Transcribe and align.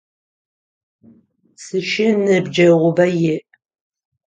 Сшы 1.61 2.07
ныбджэгъубэ 2.23 3.05
иӏ. 3.33 3.37